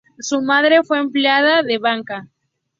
[0.17, 2.27] Su madre fue empleada de banca.